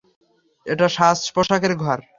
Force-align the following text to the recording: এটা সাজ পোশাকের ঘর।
এটা 0.65 0.87
সাজ 0.89 1.19
পোশাকের 1.35 1.73
ঘর। 1.83 1.99